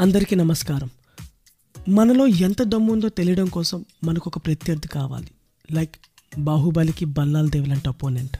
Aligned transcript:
అందరికీ 0.00 0.36
నమస్కారం. 0.36 0.90
మనలో 1.88 2.26
ఎంత 2.26 2.62
దమ్ము 2.62 2.92
ఉందో 2.92 3.08
తెలియడం 3.08 3.46
కోసం 3.46 3.84
మనకు 4.04 4.24
ఒక 4.26 4.46
ప్రత్యర్థి 4.46 4.88
కావాలి. 4.88 5.28
లైక్ 5.72 5.94
బాహుబలికి 6.38 7.04
బల్లాల్ 7.04 7.50
దేవులంటే 7.50 7.88
అపోనెంట్ 7.88 8.36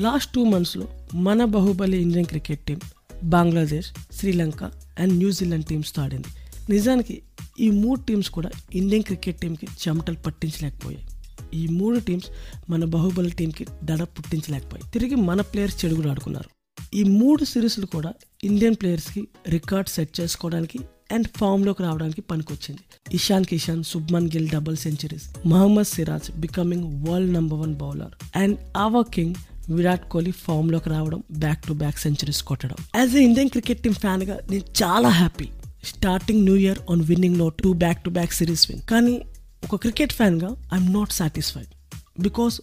లాస్ట్ 0.00 0.32
టూ 0.32 0.44
మంత్స్లో 0.44 0.88
మన 1.14 1.44
Baahubali 1.44 1.96
Indian 2.02 2.26
cricket 2.26 2.60
team 2.60 2.80
Bangladesh 3.24 4.14
Sri Lanka 4.14 4.64
and 4.98 5.12
New Zealand 5.14 5.64
టీమ్స్తో 5.64 6.02
ఆడింది. 6.02 6.28
నిజానికి 6.70 7.22
ఈ 7.60 7.70
మూడు 7.70 8.00
టీమ్స్ 8.00 8.30
కూడా 8.30 8.50
ఇండియన్ 8.74 9.04
క్రికెట్ 9.04 9.40
టీంకి 9.40 9.66
చెమటలు 9.88 10.16
పట్టించలేకపోయాయి. 10.16 11.06
ఈ 11.54 11.66
మూడు 11.66 11.98
టీమ్స్ 11.98 12.26
మన 12.70 12.84
బాహుబలి 12.84 13.30
టీంకి 13.30 13.66
దడ 13.84 14.02
పుట్టించలేకపోయాయి. 14.02 14.90
తిరిగి 14.90 15.14
మన 15.14 15.40
ప్లేయర్స్ 15.40 15.84
చెడుగులు 15.84 16.08
ఆడుకున్నారు. 16.08 16.61
ఈ 16.94 17.02
మూడు 17.02 17.44
సిరీస్లు 17.44 17.86
కూడా 17.86 18.10
ఇండియన్ 18.44 18.74
ప్లేయర్స్కి 18.74 19.28
రికార్డ్ 19.48 19.88
సెట్ 19.88 20.20
చేసుకోవడానికి 20.20 20.78
అండ్ 21.12 21.28
ఫామ్లోకి 21.38 21.82
రావడానికి 21.82 22.20
పనికొచ్చింది. 22.20 22.82
Ishan 23.12 23.44
Kishan 23.44 23.84
Shubman 23.84 24.26
Gill 24.26 24.48
double 24.48 24.76
centuries 24.76 25.26
Mohammed 25.46 25.86
Siraj 25.86 26.30
becoming 26.36 27.08
world 27.08 27.32
number 27.32 27.58
one 27.58 27.74
bowler 27.74 28.12
and 28.36 28.58
our 28.76 29.04
king 29.14 29.34
Virat 29.70 30.08
Kohli 30.08 30.30
ఫామ్లోకి 30.30 30.88
రావడం 30.90 31.22
బ్యాక్ 31.38 31.66
టు 31.66 31.72
బ్యాక్ 31.72 31.98
సెంచరీస్ 31.98 32.42
కొట్టడం. 32.42 32.76
As 32.96 33.16
a 33.16 33.20
Indian 33.20 33.50
cricket 33.50 33.82
team 33.82 33.94
ఫ్యాన్గా 33.94 34.38
నేను 34.50 34.64
చాలా 34.82 35.08
happy 35.08 35.48
starting 35.84 36.42
new 36.44 36.56
year 36.56 36.78
on 36.90 37.02
winning 37.02 37.38
note 37.38 37.56
two 37.62 37.72
back 37.72 38.04
to 38.04 38.10
back 38.10 38.32
series 38.32 38.70
win 38.70 38.82
కానీ 38.82 39.14
ఒక 39.64 39.76
cricket 39.76 40.12
ఫ్యాన్గా 40.12 40.50
I'm 40.74 40.92
not 40.92 41.12
satisfied 41.12 41.70
because 42.20 42.60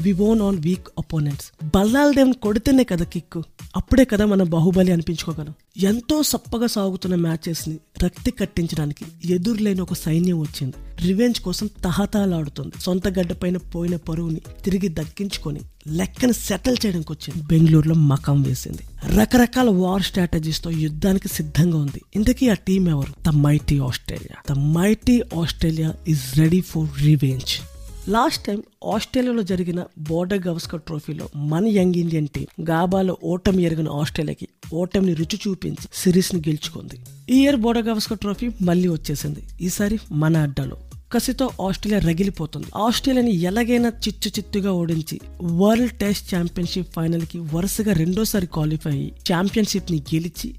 we 0.00 0.12
won 0.12 0.40
on 0.40 0.58
weak 0.58 0.86
opponents 0.98 1.66
Ballal 1.76 2.14
దేవుని 2.14 2.34
కొడితేనే 2.34 2.84
కదా 2.84 3.04
kick 3.04 3.42
అప్పుడే 3.76 4.04
కదా 4.04 4.26
మనం 4.26 4.50
బాహుబలి 4.50 4.92
అనిపించుకోగలం. 4.92 5.54
ఎంతో 5.82 6.22
సప్పగా 6.22 6.66
సాగుతున్న 6.66 7.14
మ్యాచెస్ని 7.14 7.78
రక్తి 8.04 8.30
కట్టించడానికి 8.30 9.32
ఎదురులేని 9.32 9.80
ఒక 9.80 9.94
సైన్యం 9.94 10.40
వచ్చింది. 10.40 10.74
రివెంజ్ 11.02 11.40
కోసం 11.40 11.66
తహతాలాడుతుంది. 11.66 12.72
సొంత 12.80 13.08
గడ్డపైన 13.08 13.56
పోయిన 13.56 13.96
పరువుని 13.96 14.40
తిరిగి 14.64 14.88
దక్కించుకొని 14.88 15.60
లెక్కను 15.86 16.32
సెటిల్ 16.32 16.76
చేయడానికి 16.86 17.12
వచ్చింది. 17.12 17.46
బెంగళూరులో 17.46 17.94
మకం 17.94 18.42
వేసింది. 18.42 18.78
రకరకాల 19.16 19.70
వార్ 19.70 20.02
స్ట్రాటజీస్తో 20.02 20.70
యుద్ధానికి 20.70 21.28
సిద్ధంగా 21.28 21.78
ఉంది. 21.78 22.02
ఇంతకీ 22.16 22.48
ఆ 22.48 22.54
టీం 22.54 22.88
ఎవరు? 22.88 23.12
The 23.26 23.28
mighty 23.28 23.78
Australia. 23.78 24.54
The 24.54 24.58
mighty 24.58 25.22
Australia 25.40 25.94
is 26.08 26.38
ready 26.38 26.60
for 26.60 27.02
revenge. 27.02 27.71
Last 28.08 28.46
time 28.46 28.62
ఆస్ట్రేలియాలో 28.94 29.42
జరిగిన 29.42 29.84
బోర్డర్ 29.98 30.46
గవస్కర్ 30.48 30.80
ట్రోఫీలో 30.80 31.28
మన 31.36 31.66
యంగ్ 31.66 31.94
ఇండియన్ 31.96 32.28
టీం 32.28 32.46
గాబాలో 32.60 33.16
ఓటమి 33.24 33.62
ఎరిగిన 33.62 33.88
ఆస్ట్రేలియాకి 33.88 34.48
ఓటమిని 34.74 35.14
రుచి 35.14 35.38
చూపించి 35.48 35.88
సిరీస్ని 35.92 36.40
గెలుచుకుంది. 36.40 37.00
ఈ 37.30 37.40
ఇయర్ 37.40 37.56
బోర్డర్ 37.56 37.84
గవస్కర్ 37.84 38.18
ట్రోఫీ 38.18 38.50
మళ్ళీ 38.62 38.88
వచ్చేసింది. 38.88 39.42
ఈసారి 39.60 39.98
మన 40.12 40.36
అడ్డాలో 40.36 40.76
కసితో 41.12 41.50
ఆస్ట్రేలియా 41.60 42.12
రగిలిపోతుంది. 42.12 42.66
ఆస్ట్రేలియాని 42.76 43.40
ఎలాగైనా 43.40 43.88
చిచ్చు 43.88 44.30
చిత్తుగా 44.38 44.72
ఓడించి 44.72 45.20
వరల్డ్ 45.42 45.92
టెస్ట్ 45.92 46.34
ఛాంపియన్షిప్ 46.34 46.92
ఫైనల్కి 46.92 47.38
వరుసగా 47.38 47.92
రెండోసారి 47.92 48.46
క్వాలిఫై 48.46 48.90
అయ్యి 48.90 49.12
ఛాంపియన్షిప్ని 49.32 50.02
గెలిచి 50.14 50.54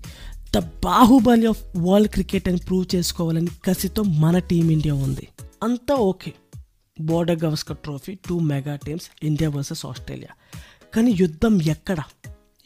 the 0.55 0.57
Baahubali 0.57 1.45
of 1.45 1.63
world 1.77 2.11
cricket 2.11 2.47
అని 2.47 2.57
ప్రూవ్ 2.57 2.95
చేసుకోవాలని 2.95 3.47
కసితో 3.65 4.03
మన 4.03 4.39
టీమిండియా 4.39 4.93
ఉంది. 4.95 5.27
అంతా 5.63 5.95
okay. 5.95 6.33
Border 6.97 7.43
Gavaskar 7.43 7.77
trophy 7.77 8.17
two 8.27 8.39
mega 8.39 8.75
teams 8.75 9.09
India 9.23 9.49
versus 9.49 9.85
Australia 9.85 10.33
కానీ 10.93 11.17
యుద్ధం 11.19 11.61
ఎక్కడ 11.61 11.99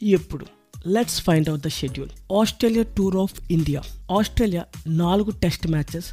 ఎప్పుడు 0.02 0.46
let's 0.86 1.22
find 1.22 1.48
out 1.48 1.64
the 1.66 1.68
schedule 1.68 2.10
Australia 2.32 2.84
tour 2.96 3.16
of 3.16 3.52
India 3.52 3.80
Australia 4.18 4.62
నాలుగు 4.88 5.30
test 5.42 5.66
matches 5.68 6.08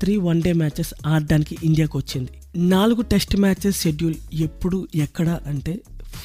three 0.00 0.16
one 0.16 0.42
day 0.42 0.52
matches 0.52 0.94
ఆడడానికి 1.06 1.58
ఇండియాకు 1.62 1.98
వచ్చింది. 1.98 2.30
నాలుగు 2.56 3.02
టెస్ట్ 3.02 3.36
మ్యాచెస్ 3.36 3.82
షెడ్యూల్ 3.82 4.14
ఎప్పుడు 4.40 4.88
ఎక్కడ 4.94 5.28
అంటే 5.46 5.74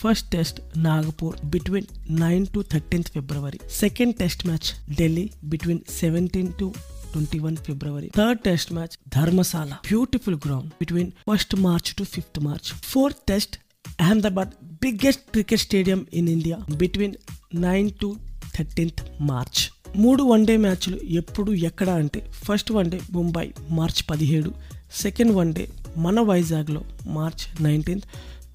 first 0.01 0.31
test 0.31 0.77
Nagpur 0.77 1.45
between 1.45 1.85
nine 2.19 2.47
to 2.47 2.63
thirteenth 2.71 3.11
February 3.11 3.59
second 3.79 4.15
test 4.15 4.47
match 4.47 4.69
Delhi 4.95 5.29
between 5.43 5.79
seventeen 5.99 6.53
to 6.59 6.67
twenty 7.13 7.39
one 7.39 7.57
February 7.67 8.09
third 8.15 8.39
test 8.39 8.71
match 8.73 8.95
Dharamshala 9.15 9.73
beautiful 9.89 10.39
ground 10.45 10.69
between 10.81 11.11
first 11.29 11.55
March 11.67 11.91
to 11.93 12.05
fifth 12.13 12.39
March 12.39 12.69
fourth 12.83 13.23
test 13.27 13.55
Ahmedabad 14.01 14.51
biggest 14.83 15.25
cricket 15.31 15.61
stadium 15.61 16.01
in 16.13 16.29
India 16.29 16.57
between 16.77 17.15
nine 17.55 17.89
to 18.01 18.09
thirteenth 18.55 19.01
March 19.21 19.61
మూడు 19.95 20.23
one day 20.23 20.53
మ్యాచ్లు 20.57 20.97
ఎప్పుడు 21.13 21.51
ఎక్కడ 21.69 21.89
అంటే 22.01 22.19
first 22.45 22.71
one day 22.71 22.99
Mumbai 23.11 23.43
March 23.69 23.99
పదిహేడు. 24.09 24.51
Second 24.91 25.31
one day 25.31 25.65
మన 25.97 26.19
వైజాగ్లో 26.19 26.81
March 27.07 27.63
nineteenth 27.63 28.07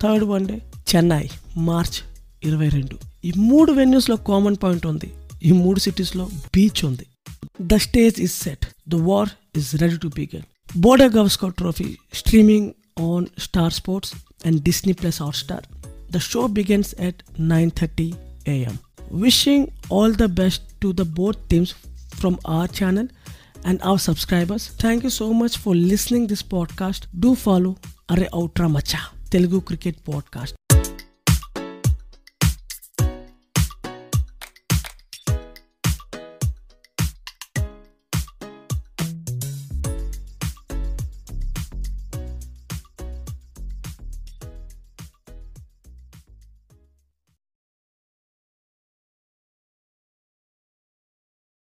third 0.02 0.25
one day 0.25 0.56
Chennai 0.90 1.25
March 1.56 1.98
ఇరవై 2.44 2.69
రెండు. 2.69 2.96
ఈ 3.25 3.32
మూడు 3.36 3.72
వెన్యూస్లో 3.72 4.16
కామన్ 4.16 4.56
పాయింట్ 4.62 4.86
ఉంది. 4.86 5.08
ఈ 5.44 5.52
మూడు 5.52 5.78
సిటీస్లో 5.80 6.25
బీచ్ 6.54 6.84
ఉంది. 6.84 7.06
The 7.60 7.80
stage 7.80 8.20
is 8.20 8.32
set. 8.32 8.72
The 8.86 8.98
war 8.98 9.26
is 9.52 9.76
ready 9.80 9.98
to 9.98 10.08
begin. 10.08 10.44
Border 10.76 11.08
Gavaskar 11.08 11.56
Trophy 11.56 11.98
streaming 12.12 12.74
on 12.96 13.28
Star 13.36 13.70
Sports 13.70 14.14
and 14.44 14.62
Disney 14.62 14.94
Plus 14.94 15.19
Hotstar. 15.19 15.64
The 16.10 16.20
show 16.20 16.46
begins 16.46 16.92
at 16.94 17.24
9:30 17.36 18.16
a.m. 18.46 18.78
Wishing 19.10 19.72
all 19.88 20.12
the 20.12 20.28
best 20.28 20.62
to 20.82 20.92
the 20.92 21.04
both 21.04 21.41
teams 21.48 21.74
from 22.20 22.38
our 22.44 22.69
channel 22.69 23.08
and 23.64 23.82
our 23.82 23.98
subscribers. 23.98 24.69
Thank 24.84 25.02
you 25.02 25.10
so 25.10 25.32
much 25.42 25.58
for 25.58 25.75
listening 25.75 26.28
this 26.28 26.44
podcast. 26.54 27.10
Do 27.26 27.34
follow 27.34 27.76
Are 28.08 28.25
Outra 28.42 28.70
Macha 28.78 29.02
Telugu 29.30 29.60
Cricket 29.62 30.04
Podcast. 30.04 30.57